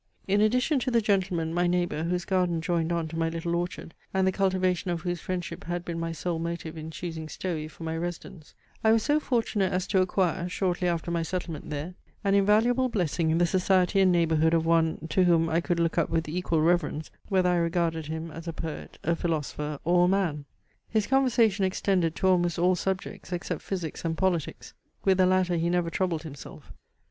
In 0.27 0.41
addition 0.41 0.79
to 0.79 0.89
the 0.89 0.99
gentleman, 0.99 1.53
my 1.53 1.67
neighbour, 1.67 2.05
whose 2.05 2.25
garden 2.25 2.59
joined 2.59 2.91
on 2.91 3.07
to 3.09 3.15
my 3.15 3.29
little 3.29 3.53
orchard, 3.55 3.93
and 4.15 4.25
the 4.25 4.31
cultivation 4.31 4.89
of 4.89 5.01
whose 5.01 5.21
friendship 5.21 5.65
had 5.65 5.85
been 5.85 5.99
my 5.99 6.11
sole 6.11 6.39
motive 6.39 6.75
in 6.75 6.89
choosing 6.89 7.29
Stowey 7.29 7.67
for 7.67 7.83
my 7.83 7.95
residence, 7.95 8.55
I 8.83 8.93
was 8.93 9.03
so 9.03 9.19
fortunate 9.19 9.71
as 9.71 9.85
to 9.89 10.01
acquire, 10.01 10.49
shortly 10.49 10.87
after 10.87 11.11
my 11.11 11.21
settlement 11.21 11.69
there, 11.69 11.93
an 12.23 12.33
invaluable 12.33 12.89
blessing 12.89 13.29
in 13.29 13.37
the 13.37 13.45
society 13.45 13.99
and 14.01 14.11
neighbourhood 14.11 14.55
of 14.55 14.65
one, 14.65 15.05
to 15.09 15.25
whom 15.25 15.47
I 15.47 15.61
could 15.61 15.79
look 15.79 15.99
up 15.99 16.09
with 16.09 16.27
equal 16.27 16.61
reverence, 16.61 17.11
whether 17.29 17.49
I 17.49 17.57
regarded 17.57 18.07
him 18.07 18.31
as 18.31 18.47
a 18.47 18.53
poet, 18.53 18.97
a 19.03 19.15
philosopher, 19.15 19.77
or 19.85 20.05
a 20.05 20.07
man. 20.07 20.45
His 20.89 21.05
conversation 21.05 21.63
extended 21.63 22.15
to 22.15 22.27
almost 22.27 22.57
all 22.57 22.73
subjects, 22.75 23.31
except 23.31 23.61
physics 23.61 24.03
and 24.03 24.17
politics; 24.17 24.73
with 25.05 25.19
the 25.19 25.27
latter 25.27 25.57
he 25.57 25.69
never 25.69 25.91
troubled 25.91 26.23
himself. 26.23 26.71